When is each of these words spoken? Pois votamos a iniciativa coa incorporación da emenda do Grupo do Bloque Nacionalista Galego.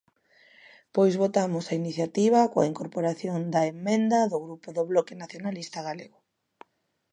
Pois 0.95 1.13
votamos 1.23 1.65
a 1.67 1.73
iniciativa 1.81 2.49
coa 2.51 2.69
incorporación 2.73 3.39
da 3.53 3.61
emenda 3.73 4.19
do 4.31 4.37
Grupo 4.45 4.67
do 4.77 4.83
Bloque 4.91 5.19
Nacionalista 5.21 5.79
Galego. 5.87 6.19